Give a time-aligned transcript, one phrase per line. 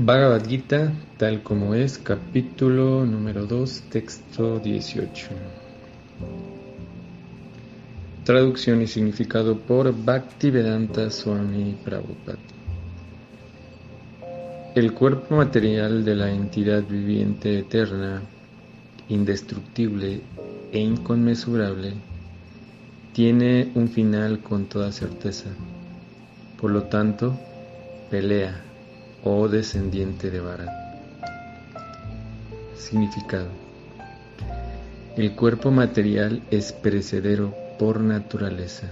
[0.00, 5.28] Bhagavad Gita, tal como es, capítulo número 2, texto 18.
[8.22, 12.38] Traducción y significado por Bhaktivedanta Swami Prabhupada.
[14.76, 18.22] El cuerpo material de la entidad viviente eterna,
[19.08, 20.20] indestructible
[20.70, 21.94] e inconmensurable,
[23.12, 25.50] tiene un final con toda certeza.
[26.56, 27.36] Por lo tanto,
[28.12, 28.67] pelea
[29.30, 30.70] oh descendiente de Bharat.
[32.74, 33.48] Significado.
[35.16, 38.86] El cuerpo material es perecedero por naturaleza.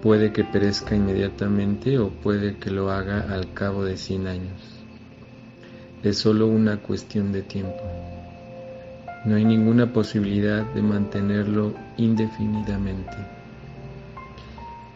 [0.00, 4.60] Puede que perezca inmediatamente o puede que lo haga al cabo de 100 años.
[6.04, 7.82] Es solo una cuestión de tiempo.
[9.24, 13.41] No hay ninguna posibilidad de mantenerlo indefinidamente.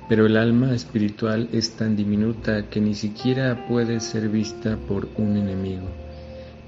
[0.08, 5.36] Pero el alma espiritual es tan diminuta que ni siquiera puede ser vista por un
[5.36, 5.88] enemigo,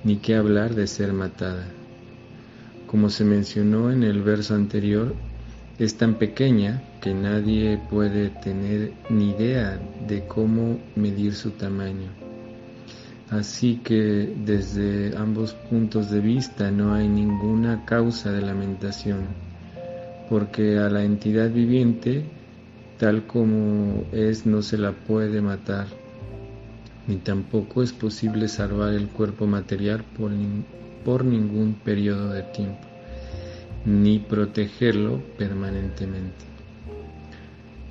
[0.02, 1.66] ni que hablar de ser matada.
[2.88, 5.14] Como se mencionó en el verso anterior,
[5.78, 12.08] es tan pequeña que nadie puede tener ni idea de cómo medir su tamaño.
[13.30, 19.26] Así que desde ambos puntos de vista no hay ninguna causa de lamentación,
[20.28, 22.24] porque a la entidad viviente
[22.98, 25.86] tal como es no se la puede matar,
[27.06, 30.32] ni tampoco es posible salvar el cuerpo material por,
[31.04, 32.86] por ningún periodo de tiempo,
[33.84, 36.44] ni protegerlo permanentemente.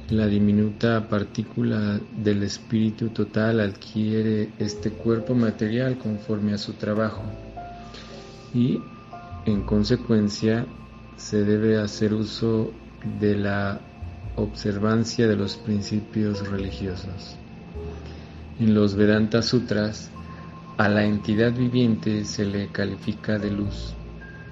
[0.09, 7.23] La diminuta partícula del espíritu total adquiere este cuerpo material conforme a su trabajo
[8.53, 8.80] y
[9.45, 10.66] en consecuencia
[11.17, 12.71] se debe hacer uso
[13.19, 13.81] de la
[14.38, 17.35] observancia de los principios religiosos.
[18.59, 20.09] En los Vedanta Sutras,
[20.77, 23.93] a la entidad viviente se le califica de luz,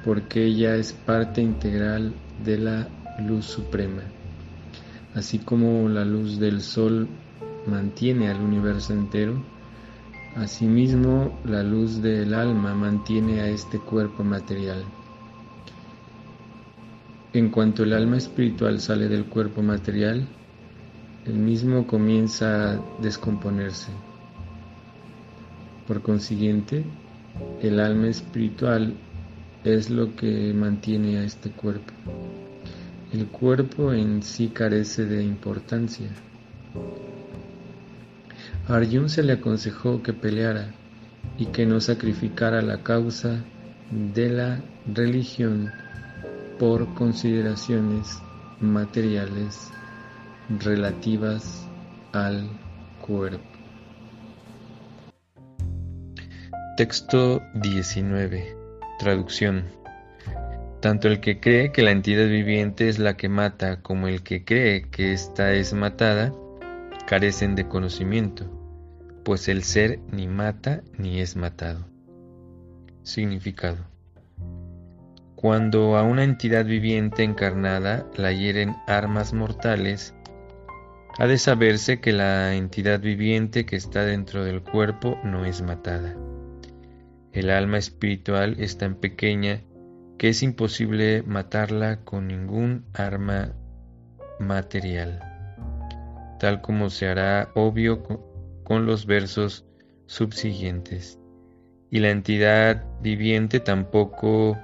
[0.03, 2.13] porque ella es parte integral
[2.43, 2.87] de la
[3.19, 4.01] luz suprema.
[5.13, 7.07] Así como la luz del sol
[7.67, 9.41] mantiene al universo entero,
[10.35, 14.83] asimismo la luz del alma mantiene a este cuerpo material.
[17.35, 20.25] En cuanto el alma espiritual sale del cuerpo material,
[21.25, 23.91] el mismo comienza a descomponerse.
[25.85, 26.85] Por consiguiente,
[27.61, 28.93] el alma espiritual
[29.65, 31.91] es lo que mantiene a este cuerpo.
[33.11, 36.07] El cuerpo en sí carece de importancia.
[38.69, 40.73] A Arjun se le aconsejó que peleara
[41.37, 43.43] y que no sacrificara la causa
[43.91, 45.73] de la religión
[46.59, 48.19] por consideraciones
[48.59, 49.71] materiales
[50.49, 51.67] relativas
[52.13, 52.49] al
[53.01, 53.43] cuerpo.
[56.77, 58.55] Texto 19.
[58.99, 59.65] Traducción.
[60.81, 64.43] Tanto el que cree que la entidad viviente es la que mata como el que
[64.43, 66.33] cree que ésta es matada
[67.07, 68.45] carecen de conocimiento,
[69.23, 71.87] pues el ser ni mata ni es matado.
[73.03, 73.94] Significado.
[75.45, 80.15] Cuando a una entidad viviente encarnada la hieren armas mortales,
[81.19, 86.15] ha de saberse que la entidad viviente que está dentro del cuerpo no es matada.
[87.31, 89.61] El alma espiritual es tan pequeña
[90.17, 93.53] que es imposible matarla con ningún arma
[94.39, 95.19] material,
[96.39, 98.01] tal como se hará obvio
[98.63, 99.63] con los versos
[100.07, 101.19] subsiguientes.
[101.91, 104.57] Y la entidad viviente tampoco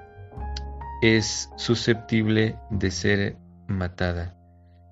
[1.01, 4.37] es susceptible de ser matada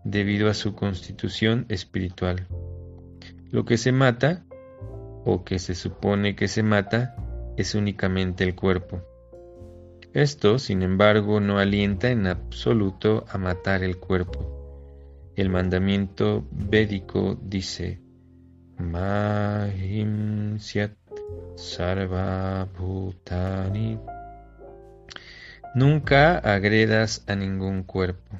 [0.04, 2.48] debido a su constitución espiritual.
[3.52, 4.44] Lo que se mata,
[5.26, 7.16] o que se supone que se mata,
[7.58, 9.02] es únicamente el cuerpo.
[10.14, 15.32] Esto, sin embargo, no alienta en absoluto a matar el cuerpo.
[15.36, 18.02] El mandamiento védico dice,
[18.78, 20.94] Mahim Syat
[21.56, 24.00] Sarva Bhutani
[25.76, 28.38] Nunca agredas a ningún cuerpo.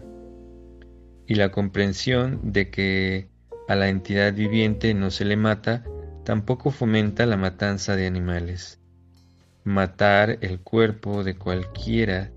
[1.28, 3.30] Y la comprensión de que
[3.68, 5.84] a la entidad viviente no se le mata
[6.26, 8.80] tampoco fomenta la matanza de animales.
[9.64, 12.32] Matar el cuerpo de cualquiera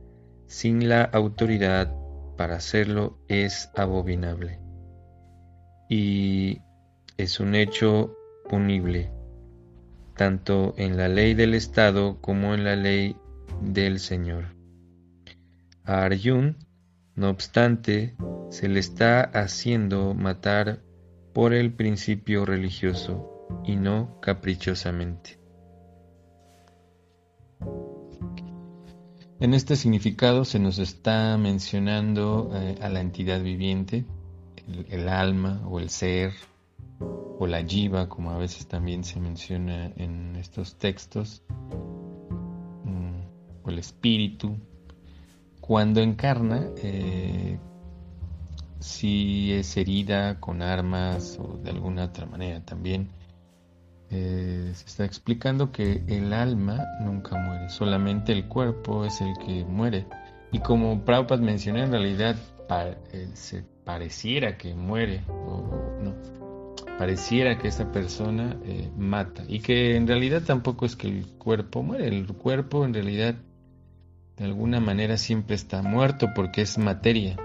[0.47, 1.95] sin la autoridad
[2.37, 4.61] para hacerlo es abominable.
[5.89, 6.61] Y
[7.17, 8.15] es un hecho
[8.51, 9.11] punible,
[10.17, 13.17] tanto en la ley del Estado como en la ley
[13.63, 14.62] del Señor.
[15.85, 16.57] A Arjun,
[17.15, 18.17] no obstante,
[18.51, 20.81] se le está haciendo matar
[21.33, 23.33] por el principio religioso,
[23.65, 25.39] y no caprichosamente.
[29.41, 34.05] En este significado se nos está mencionando eh, a la entidad viviente,
[34.89, 36.33] el, alma o el ser
[37.01, 41.43] o la jiva, como a veces también se menciona en estos textos,
[42.85, 44.57] mm, o el espíritu,
[45.63, 47.57] cuando encarna, eh,
[48.81, 53.09] si es herida con armas o de alguna otra manera también,
[54.11, 59.65] eh, se está explicando que el alma nunca muere, solamente el cuerpo es el que
[59.65, 60.05] muere.
[60.51, 62.37] Y como Prabhupada mencionó, en realidad
[63.13, 65.63] eh, se pareciera que muere, o
[66.03, 66.15] no,
[66.99, 68.59] pareciera que esa persona
[68.99, 69.45] mata.
[69.47, 73.37] Y que en realidad tampoco es que el cuerpo muere, el cuerpo en realidad
[74.37, 77.37] de alguna manera siempre está muerto porque es materia.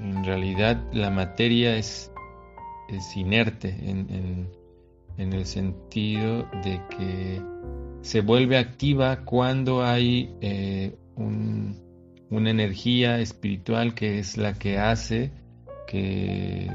[0.00, 2.12] En realidad la materia es,
[2.88, 7.54] es inerte en el sentido de que
[8.04, 15.32] se vuelve activa cuando hay eh, una energía espiritual que es la que hace
[15.86, 16.70] que,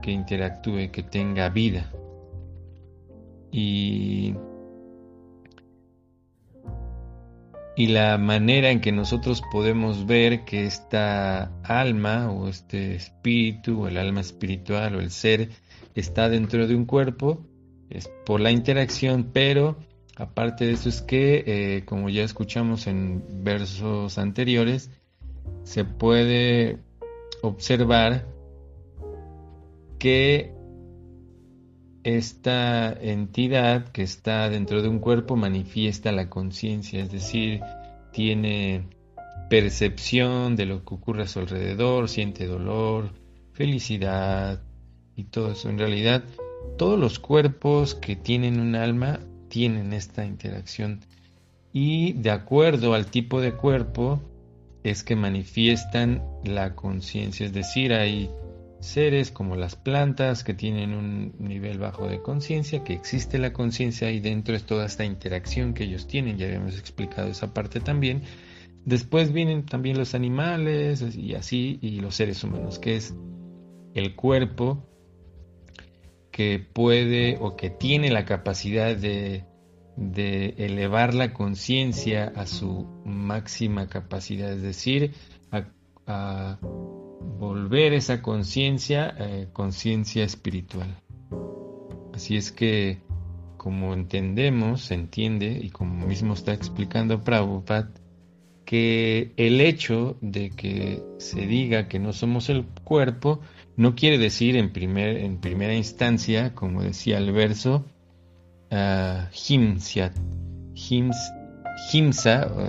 [0.00, 1.90] que interactúe, que tenga vida.
[3.50, 4.34] Y,
[7.76, 13.88] y la manera en que nosotros podemos ver que esta alma o este espíritu o
[13.88, 15.50] el alma espiritual o el ser
[15.94, 17.44] está dentro de un cuerpo
[17.90, 19.76] es por la interacción, pero
[20.16, 24.90] aparte de eso es que, eh, como ya escuchamos en versos anteriores,
[25.64, 26.78] se puede
[27.42, 28.26] observar
[29.98, 30.52] que
[32.04, 37.60] esta entidad que está dentro de un cuerpo manifiesta la conciencia, es decir,
[38.12, 38.86] tiene
[39.48, 43.10] percepción de lo que ocurre a su alrededor, siente dolor,
[43.52, 44.62] felicidad
[45.16, 45.70] y todo eso.
[45.70, 46.24] En realidad,
[46.76, 51.00] todos los cuerpos que tienen un alma tienen esta interacción
[51.72, 54.20] y de acuerdo al tipo de cuerpo
[54.84, 58.30] es que manifiestan la conciencia, es decir, hay
[58.84, 64.10] seres como las plantas que tienen un nivel bajo de conciencia, que existe la conciencia
[64.10, 68.22] y dentro es toda esta interacción que ellos tienen, ya habíamos explicado esa parte también.
[68.84, 73.14] Después vienen también los animales y así, y los seres humanos, que es
[73.94, 74.86] el cuerpo
[76.30, 79.44] que puede o que tiene la capacidad de,
[79.96, 85.14] elevar la conciencia a su máxima capacidad, es decir,
[86.06, 86.58] a,
[87.38, 90.96] volver esa conciencia eh, conciencia espiritual.
[92.12, 93.00] Así es que,
[93.56, 97.90] como entendemos, se entiende, y como mismo está explicando Prabhupada,
[98.64, 103.40] que el hecho de que se diga que no somos el cuerpo
[103.76, 107.84] no quiere decir en, primer, en primera instancia, como decía el verso,
[108.70, 110.12] uh, himsa,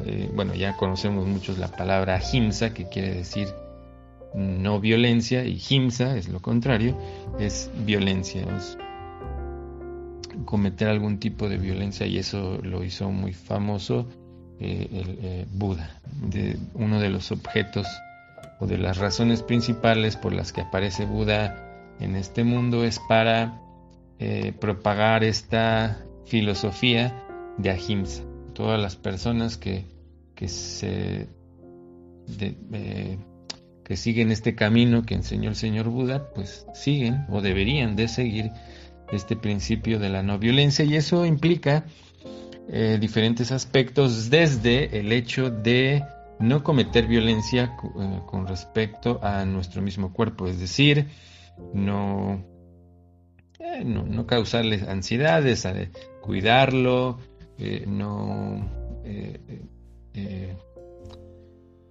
[0.05, 3.47] eh, bueno, ya conocemos muchos la palabra himsa, que quiere decir
[4.35, 6.97] no violencia, y himsa es lo contrario,
[7.39, 8.45] es violencia,
[10.45, 14.07] cometer algún tipo de violencia, y eso lo hizo muy famoso
[14.59, 17.87] eh, el eh, Buda, de uno de los objetos
[18.59, 21.61] o de las razones principales por las que aparece Buda
[21.99, 23.61] en este mundo es para
[24.19, 27.25] eh, propagar esta filosofía
[27.57, 28.23] de ahimsa.
[28.53, 29.85] Todas las personas que,
[30.35, 31.27] que se
[33.85, 38.51] que siguen este camino que enseñó el señor Buda, pues siguen o deberían de seguir
[39.13, 40.83] este principio de la no violencia.
[40.83, 41.85] Y eso implica
[42.67, 46.03] eh, diferentes aspectos desde el hecho de
[46.39, 51.07] no cometer violencia eh, con respecto a nuestro mismo cuerpo, es decir,
[51.73, 52.43] no,
[53.59, 55.67] eh, no, causarle ansiedades,
[56.21, 57.19] cuidarlo,
[57.59, 58.67] eh, no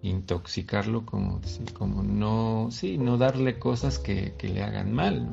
[0.08, 1.40] intoxicarlo, como,
[1.72, 5.28] como no, sí, no darle cosas que, le hagan mal.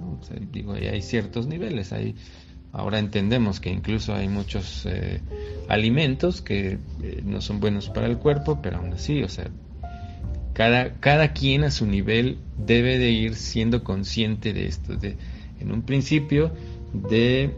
[0.51, 2.15] digo, hay ciertos niveles, hay
[2.73, 5.19] Ahora entendemos que incluso hay muchos eh,
[5.67, 9.49] alimentos que eh, no son buenos para el cuerpo, pero aún así, o sea,
[10.53, 15.17] cada, cada quien a su nivel debe de ir siendo consciente de esto, de,
[15.59, 16.53] en un principio,
[16.93, 17.53] de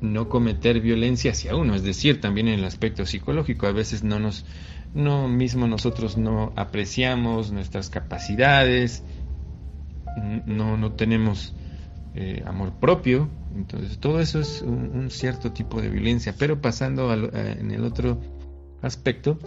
[0.00, 4.18] no cometer violencia hacia uno, es decir, también en el aspecto psicológico, a veces no
[4.18, 4.46] nos,
[4.94, 9.04] no mismo nosotros no apreciamos nuestras capacidades,
[10.46, 11.54] no, no tenemos
[12.14, 13.28] eh, amor propio.
[13.54, 16.34] Entonces, todo eso es un, cierto tipo de violencia.
[16.38, 18.20] Pero pasando en el otro
[18.82, 19.38] aspecto,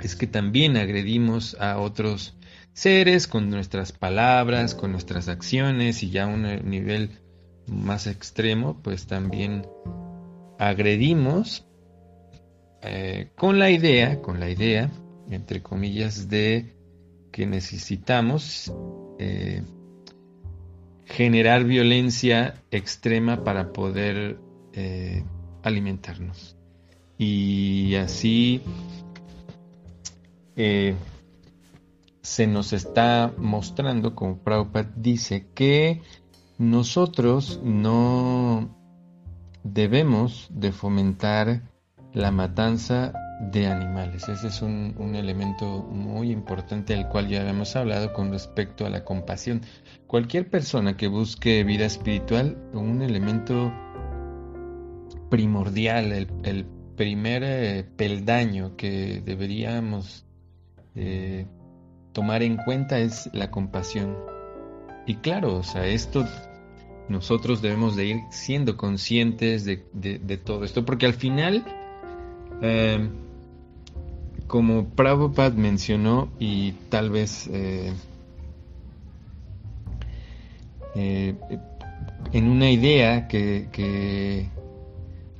[0.00, 2.36] es que también agredimos a otros
[2.72, 7.10] seres con nuestras palabras, con nuestras acciones y ya a un nivel
[7.70, 9.66] más extremo, pues también
[10.58, 11.66] agredimos
[12.82, 14.90] eh, con la idea, con la idea,
[15.30, 16.74] entre comillas, de
[17.30, 18.72] que necesitamos
[19.18, 19.62] eh,
[21.06, 24.38] generar violencia extrema para poder
[24.72, 25.22] eh,
[25.62, 26.56] alimentarnos.
[27.16, 28.62] Y así
[32.22, 36.02] se nos está mostrando, como Prabhupada dice, que
[36.60, 38.68] nosotros no
[39.64, 41.62] debemos de fomentar
[42.12, 43.14] la matanza
[43.50, 44.28] de animales.
[44.28, 49.04] Ese es un, elemento muy importante al cual ya habíamos hablado con respecto a la
[49.04, 49.62] compasión.
[50.06, 53.72] Cualquier persona que busque vida espiritual, un elemento
[55.30, 60.26] primordial, el, primer eh, peldaño que deberíamos
[60.94, 61.46] eh,
[62.12, 64.18] tomar en cuenta es la compasión.
[65.06, 66.26] Y claro, o sea, esto
[67.10, 71.64] nosotros debemos de ir siendo conscientes de, todo esto, porque al final,
[72.62, 73.08] eh,
[74.46, 77.92] como Prabhupada mencionó, y tal vez eh,
[80.94, 81.34] eh,
[82.32, 84.48] en una idea que, que,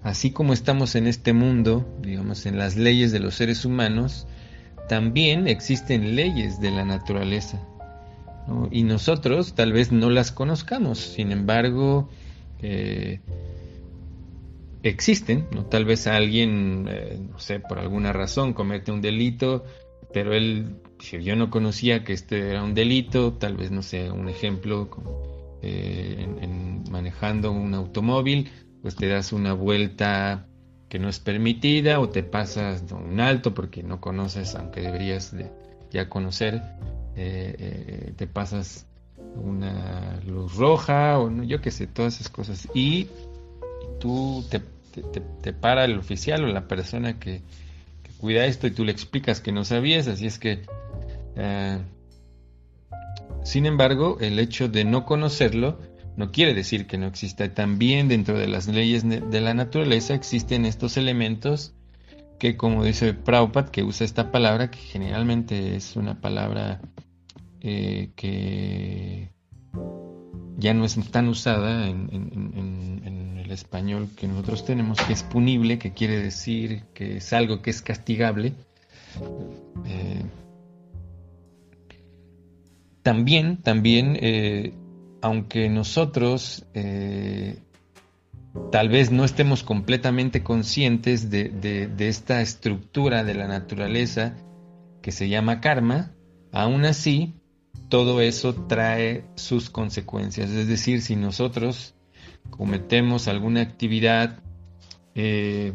[0.03, 4.27] así como estamos en este mundo, digamos, en las leyes de los seres humanos,
[4.89, 7.61] también existen leyes de la naturaleza.
[8.71, 12.09] Y nosotros tal vez no las conozcamos, sin embargo,
[12.63, 13.21] eh,
[14.83, 15.67] existen, ¿no?
[15.67, 19.65] Tal vez alguien, eh, no sé, por alguna razón comete un delito,
[20.13, 24.11] pero él, si yo no conocía que este era un delito, tal vez, no sé,
[24.11, 24.91] un ejemplo,
[25.63, 28.51] eh, en, manejando un automóvil,
[28.83, 30.47] pues te das una vuelta
[30.89, 35.51] que no es permitida o te pasas un alto porque no conoces, aunque deberías de
[35.93, 36.63] ya conocer,
[37.23, 38.87] eh, eh, te pasas
[39.37, 42.67] una luz roja o no, yo qué sé, todas esas cosas.
[42.73, 43.09] Y
[43.99, 44.61] tú te,
[45.43, 47.43] te, para el oficial o la persona que,
[48.19, 50.63] cuida esto y tú le explicas que no sabías, así es que...
[51.37, 51.79] Eh,
[53.43, 55.79] sin embargo, el hecho de no conocerlo
[56.17, 57.53] no quiere decir que no exista.
[57.53, 61.75] También dentro de las leyes de la naturaleza existen estos elementos
[62.39, 66.81] que, como dice Prabhupada, que usa esta palabra, que generalmente es una palabra
[67.61, 69.33] eh, que
[70.57, 75.93] ya no es tan usada en, el español que nosotros tenemos, que es punible, que
[75.93, 78.55] quiere decir que es algo que es castigable.
[79.87, 80.23] Eh,
[83.03, 84.75] también, también eh,
[85.21, 86.65] aunque nosotros
[88.71, 94.37] tal vez no estemos completamente conscientes de, esta estructura de la naturaleza
[95.03, 96.13] que se llama karma,
[96.53, 97.40] aún así
[97.91, 100.49] todo eso trae sus consecuencias.
[100.49, 101.95] Es decir, si nosotros
[102.49, 104.39] cometemos alguna actividad
[105.15, 105.75] eh,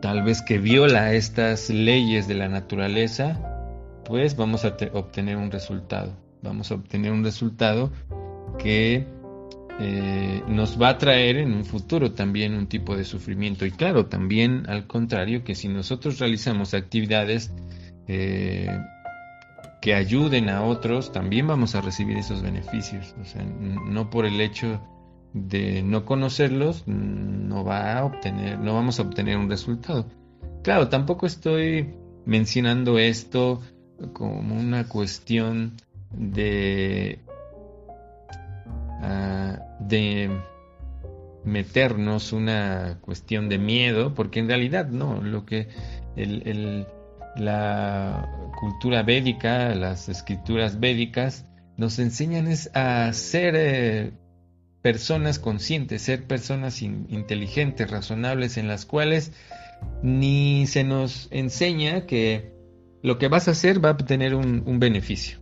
[0.00, 3.38] tal vez que viola estas leyes de la naturaleza,
[4.06, 7.92] pues vamos a obtener un resultado vamos a obtener un resultado
[8.58, 9.06] que
[9.80, 13.64] eh, nos va a traer en un futuro también un tipo de sufrimiento.
[13.64, 17.52] Y claro, también al contrario, que si nosotros realizamos actividades
[18.06, 18.68] eh,
[19.80, 23.14] que ayuden a otros, también vamos a recibir esos beneficios.
[23.20, 24.80] O sea, no por el hecho
[25.32, 30.06] de no conocerlos, no va a obtener, no vamos a obtener un resultado.
[30.62, 31.94] Claro, tampoco estoy
[32.26, 33.60] mencionando esto
[34.12, 35.74] como una cuestión
[36.10, 37.20] de,
[39.02, 40.30] ah, de
[41.44, 45.68] meternos una cuestión de miedo, porque en realidad no, lo que
[47.38, 48.28] la
[48.58, 54.12] cultura védica, las escrituras védicas, nos enseñan es a ser eh,
[54.82, 59.32] personas conscientes, ser personas inteligentes, razonables, en las cuales
[60.02, 62.52] ni se nos enseña que
[63.02, 65.38] lo que vas a hacer va a tener un beneficio.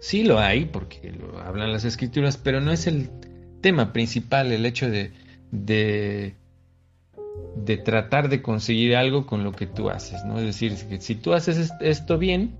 [0.00, 3.10] Sí lo hay, porque lo hablan las escrituras, pero no es el
[3.60, 5.12] tema principal el hecho de,
[5.50, 6.36] de,
[7.84, 10.38] tratar de conseguir algo con lo que tú haces, ¿no?
[10.38, 12.56] Es decir, que si tú haces esto bien,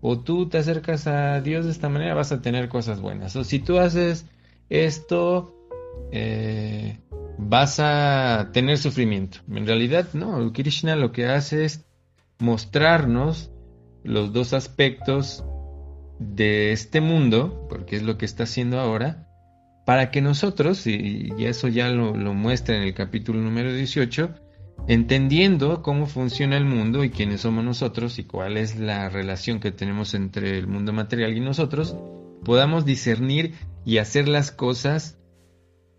[0.00, 3.36] o tú te acercas a Dios de esta manera, vas a tener cosas buenas.
[3.36, 4.26] O si tú haces
[4.70, 5.54] esto,
[6.10, 6.98] eh,
[7.38, 9.38] vas a tener sufrimiento.
[9.50, 11.84] En realidad, no, Krishna lo que hace es
[12.38, 13.50] mostrarnos
[14.02, 15.44] los dos aspectos
[16.18, 19.29] de este mundo, porque es lo que está haciendo ahora,
[19.90, 24.30] para que nosotros, y, eso ya lo, muestra en el capítulo número 18,
[24.86, 29.72] entendiendo cómo funciona el mundo y quiénes somos nosotros y cuál es la relación que
[29.72, 31.96] tenemos entre el mundo material y nosotros,
[32.44, 33.54] podamos discernir
[33.84, 35.18] y hacer las cosas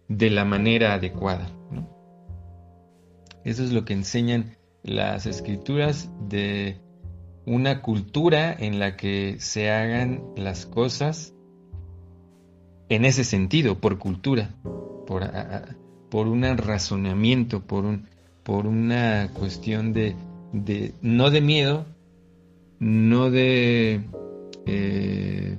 [0.08, 1.52] de la manera adecuada.
[3.44, 6.80] Eso es lo que enseñan las escrituras de
[7.46, 11.34] una cultura en la que se hagan las cosas
[12.92, 14.50] en ese sentido, por cultura,
[15.08, 15.24] por,
[16.10, 18.08] por un razonamiento, por, un,
[18.44, 20.14] por una cuestión de,
[21.02, 21.86] no de miedo,
[22.80, 24.02] no de,
[24.66, 25.58] eh,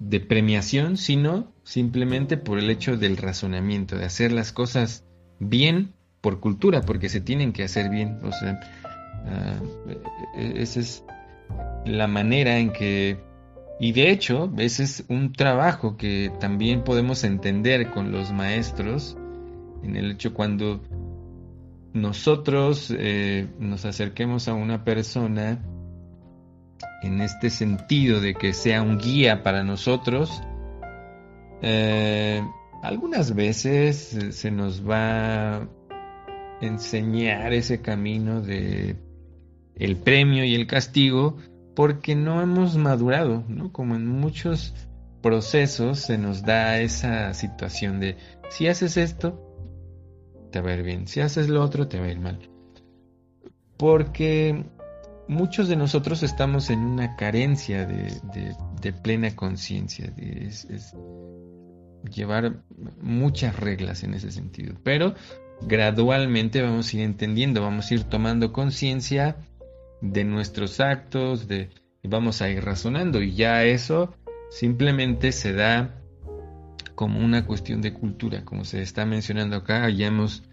[0.00, 5.04] de premiación, sino simplemente por el hecho del razonamiento, de hacer las cosas
[5.40, 8.18] bien por cultura, porque se tienen que hacer bien.
[8.22, 8.60] O sea,
[9.26, 9.60] ah,
[10.38, 11.04] e-, esa es
[11.84, 13.18] la manera en que,
[13.80, 19.16] y de hecho, ese es un trabajo que también podemos entender con los maestros,
[19.82, 20.80] en el hecho cuando
[21.92, 25.64] nosotros eh, nos acerquemos a una persona
[27.02, 30.42] en este sentido de que sea un guía para nosotros,
[31.62, 32.42] eh,
[32.82, 35.68] algunas veces se nos va a
[36.60, 38.96] enseñar ese camino de
[39.76, 41.36] el premio y el castigo
[41.74, 43.72] porque no hemos madurado, ¿no?
[43.72, 44.74] Como en muchos
[45.22, 48.16] procesos se nos da esa situación de
[48.50, 49.40] si haces esto,
[50.50, 52.38] te va a ir bien, si haces lo otro, te va a ir mal.
[53.76, 54.64] Porque
[55.26, 60.50] muchos de nosotros estamos en una carencia de, plena conciencia, de
[62.10, 62.62] llevar
[63.00, 64.76] muchas reglas en ese sentido.
[64.84, 65.14] Pero
[65.62, 69.36] gradualmente vamos a ir entendiendo, vamos a ir tomando conciencia
[70.12, 71.70] de nuestros actos, de,
[72.02, 73.22] vamos a ir razonando.
[73.22, 74.14] Y ya eso
[74.50, 75.94] simplemente se da
[76.94, 80.44] como una cuestión de cultura, como se está mencionando acá, ya hemos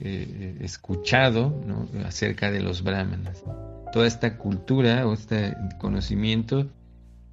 [0.00, 1.60] eh, escuchado
[2.04, 3.44] acerca de los brahmanas.
[3.92, 6.68] Toda esta cultura o este conocimiento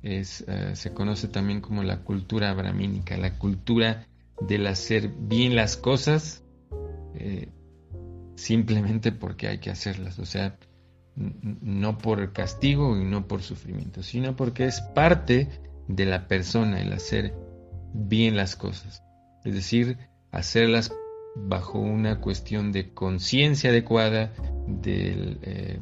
[0.04, 4.06] es, eh, se conoce también como la cultura brahmínica, la cultura
[4.48, 6.44] del hacer bien las cosas
[7.16, 7.50] eh,
[8.36, 10.58] simplemente porque hay que hacerlas, o sea,
[11.16, 15.50] no por castigo y no por sufrimiento, sino porque es parte
[15.88, 17.34] de la persona el hacer
[17.94, 19.04] bien las cosas,
[19.44, 19.98] es decir,
[20.32, 20.94] hacerlas
[21.36, 24.32] bajo una cuestión de conciencia adecuada,
[24.68, 25.80] del eh,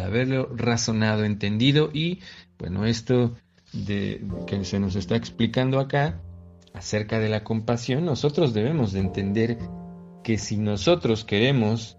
[0.00, 2.20] haberlo razonado, entendido y
[2.58, 3.36] bueno, esto
[3.72, 6.20] de, que se nos está explicando acá
[6.74, 9.58] acerca de la compasión, nosotros debemos de entender
[10.22, 11.97] que si nosotros queremos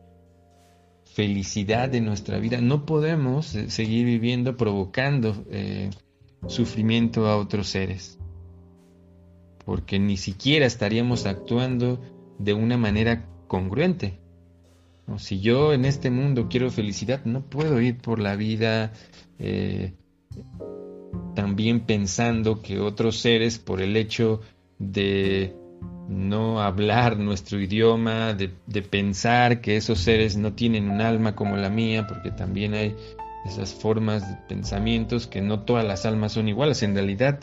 [1.14, 5.90] felicidad en nuestra vida, no podemos seguir viviendo provocando eh,
[6.48, 8.18] sufrimiento a otros seres,
[9.66, 12.00] porque ni siquiera estaríamos actuando
[12.38, 14.20] de una manera congruente.
[15.18, 18.94] Si yo en este mundo quiero felicidad, no puedo ir por la vida
[19.40, 19.94] eh,
[21.36, 24.42] también pensando que otros seres, por el hecho
[24.78, 25.56] de
[26.08, 28.50] no hablar nuestro idioma, de,
[28.82, 32.96] pensar que esos seres no tienen un alma como la mía, porque también hay
[33.46, 36.82] esas formas de pensamientos que no todas las almas son iguales.
[36.82, 37.40] En realidad,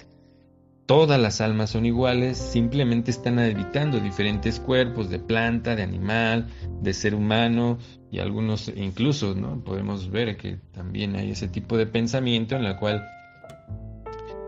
[0.87, 6.49] todas las almas son iguales, simplemente están habitando diferentes cuerpos de planta, de animal,
[6.83, 7.79] de ser humano
[8.11, 9.63] y algunos incluso, ¿no?
[9.63, 13.05] Podemos ver que también hay ese tipo de pensamiento en la cual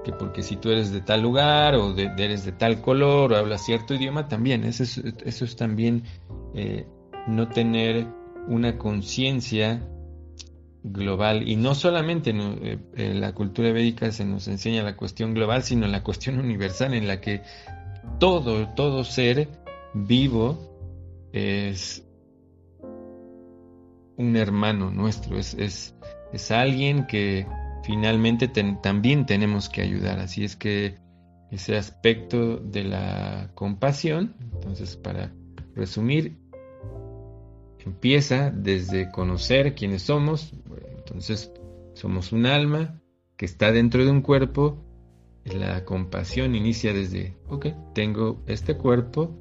[0.09, 3.66] que porque si tú eres de tal lugar o eres de tal color o hablas
[3.66, 6.05] cierto idioma, también eso es, también
[6.55, 6.87] eh,
[7.27, 8.07] no tener
[8.47, 9.87] una conciencia
[10.83, 11.47] global.
[11.47, 12.40] Y no solamente en
[12.94, 17.07] eh, la cultura védica se nos enseña la cuestión global, sino la cuestión universal en
[17.07, 17.42] la que
[18.18, 19.51] todo, todo ser
[19.92, 22.03] vivo es
[24.16, 25.94] un hermano nuestro, es, es,
[26.33, 27.47] es alguien que
[27.85, 30.19] finalmente también tenemos que ayudar.
[30.19, 30.97] Así es que
[31.51, 35.33] ese aspecto de la compasión, entonces para
[35.75, 36.37] resumir,
[37.85, 40.53] empieza desde conocer quiénes somos,
[40.97, 41.53] entonces
[41.95, 43.01] somos un alma
[43.37, 44.85] que está dentro de un cuerpo,
[45.45, 49.35] la compasión inicia desde, ok, tengo este cuerpo,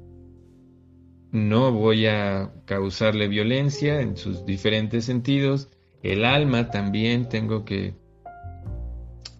[1.30, 5.68] no voy a causarle violencia en sus diferentes sentidos,
[6.02, 7.94] el alma también tengo que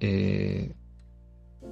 [0.00, 0.74] eh,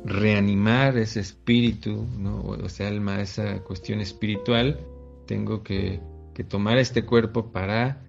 [0.04, 2.42] reanimar ese espíritu, ¿no?
[2.42, 4.80] o sea, alma, esa cuestión espiritual,
[5.26, 6.00] tengo que
[6.36, 8.02] que tomar este cuerpo para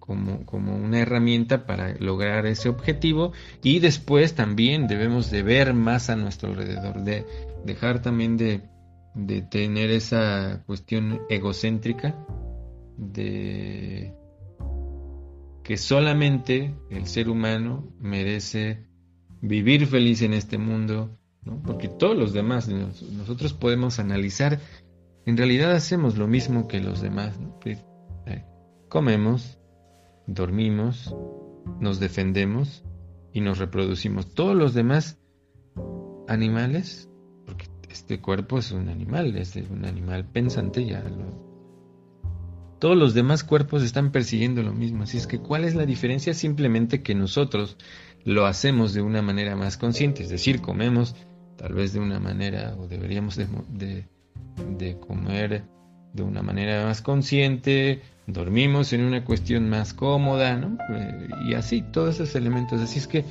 [0.00, 6.10] como, como, una herramienta para lograr ese objetivo y después también debemos de ver más
[6.10, 7.24] a nuestro alrededor, de
[7.64, 8.62] dejar también de,
[9.14, 12.18] de tener esa cuestión egocéntrica
[12.98, 14.12] de
[15.62, 18.84] que solamente el ser humano merece
[19.44, 21.18] vivir feliz en este mundo,
[21.64, 24.58] porque todos los demás, nosotros podemos analizar,
[25.26, 27.38] en realidad hacemos lo mismo que los demás.
[27.64, 28.44] Eh,
[28.88, 29.58] comemos,
[30.26, 31.14] dormimos,
[31.78, 32.84] nos defendemos
[33.32, 34.32] y nos reproducimos.
[34.34, 35.18] Todos los demás
[36.26, 37.10] animales,
[37.44, 41.04] porque este cuerpo es un animal, es un animal pensante, ya
[42.78, 45.02] Todos los demás cuerpos están persiguiendo lo mismo.
[45.02, 46.32] Así es que, ¿cuál es la diferencia?
[46.32, 47.76] Simplemente que nosotros
[48.24, 51.14] lo hacemos de una manera más consciente, es decir, comemos
[51.56, 54.06] tal vez de una manera, o deberíamos de,
[55.00, 55.64] comer
[56.12, 60.78] de una manera más consciente, dormimos en una cuestión más cómoda, ¿no?
[60.90, 62.80] Eh, y así, todos esos elementos.
[62.80, 63.24] Así es que,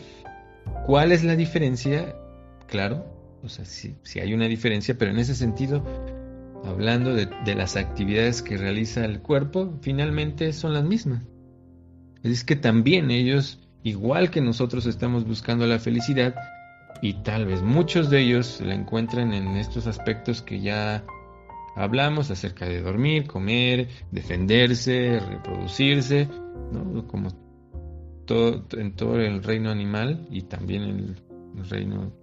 [0.85, 2.15] ¿cuál es la diferencia?
[2.67, 3.05] Claro,
[3.43, 5.83] o sea, sí, hay una diferencia, pero en ese sentido,
[6.65, 11.23] hablando de, de, las actividades que realiza el cuerpo, finalmente son las mismas.
[12.23, 16.35] Es que también ellos igual que nosotros estamos buscando la felicidad
[17.01, 21.03] y tal vez muchos de ellos la encuentran en estos aspectos que ya
[21.75, 26.29] hablamos acerca de dormir, comer, defenderse, reproducirse,
[27.07, 27.29] como
[28.25, 31.15] todo, en todo el reino animal y también en
[31.57, 32.13] el reino,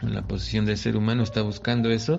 [0.00, 2.18] en la posición del ser humano está buscando eso,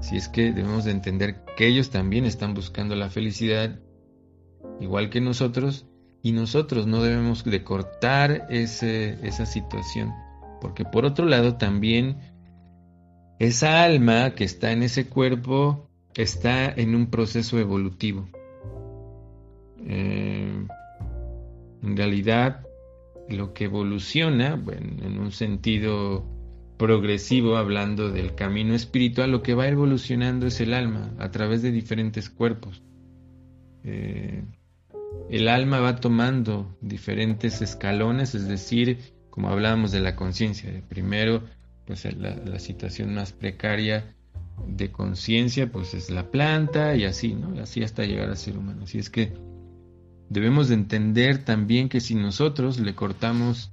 [0.00, 3.78] si es que debemos de entender que ellos también están buscando la felicidad
[4.80, 5.86] igual que nosotros
[6.22, 10.12] y nosotros no debemos de cortar esa situación,
[10.60, 12.18] porque por otro lado también
[13.38, 18.28] esa alma que está en ese cuerpo está en un proceso evolutivo.
[19.86, 20.66] Eh,
[21.82, 22.66] en realidad,
[23.28, 26.26] lo que evoluciona, bueno, en un sentido
[26.76, 31.70] progresivo, hablando del camino espiritual, lo que va evolucionando es el alma a través de
[31.70, 32.82] diferentes cuerpos.
[33.84, 34.44] Eh,
[35.30, 38.98] el alma va tomando diferentes escalones, es decir,
[39.30, 41.42] como hablábamos de la conciencia, primero,
[41.86, 44.14] pues la, situación más precaria
[44.66, 47.60] de conciencia, pues es la planta y así, ¿no?
[47.60, 48.82] Así hasta llegar a ser humano.
[48.84, 49.32] Así es que
[50.28, 53.70] debemos de entender también que si nosotros le cortamos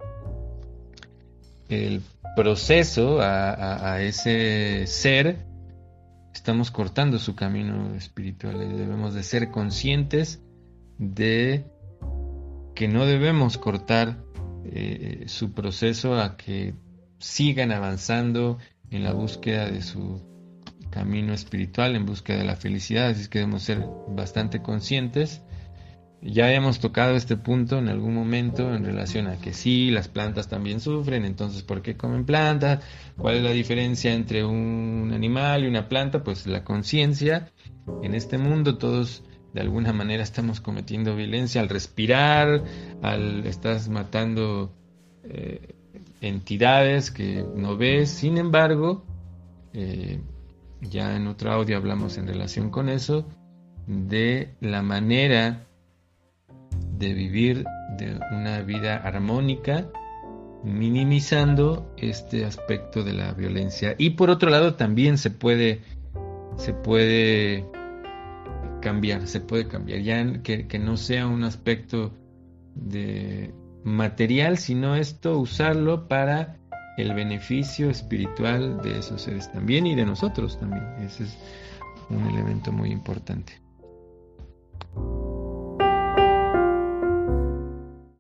[1.69, 2.01] el
[2.35, 5.45] proceso a, ese ser,
[6.33, 8.59] estamos cortando su camino espiritual.
[8.59, 10.41] Debemos de ser conscientes
[10.97, 11.65] de
[12.75, 14.23] que no debemos cortar
[14.65, 16.75] eh, su proceso a que
[17.19, 18.57] sigan avanzando
[18.91, 20.21] en la búsqueda de su
[20.89, 25.41] camino espiritual, en búsqueda de la felicidad, así que debemos ser bastante conscientes.
[26.21, 30.47] Ya hemos tocado este punto en algún momento en relación a que sí, las plantas
[30.47, 32.83] también sufren, entonces ¿por qué comen plantas?
[33.17, 36.23] ¿Cuál es la diferencia entre un animal y una planta?
[36.23, 37.51] Pues la conciencia.
[38.01, 42.63] En este mundo todos de alguna manera estamos cometiendo violencia al respirar,
[43.01, 44.71] al estás matando
[45.23, 45.73] eh,
[46.21, 48.09] entidades que no ves.
[48.09, 49.03] Sin embargo,
[49.73, 50.19] eh,
[50.81, 53.25] ya en otro audio hablamos en relación con eso,
[53.87, 55.65] de la manera
[56.97, 57.65] de vivir
[57.97, 59.89] de una vida armónica,
[60.63, 63.95] minimizando este aspecto de la violencia.
[63.97, 65.81] Y por otro lado también se puede,
[66.57, 67.65] se puede
[68.87, 72.13] cambiar, se puede cambiar, ya que, no sea un aspecto
[72.73, 76.55] de material, sino esto usarlo para
[76.97, 80.85] el beneficio espiritual de esos seres también y de nosotros también.
[81.01, 81.37] Ese es
[82.09, 83.61] un elemento muy importante.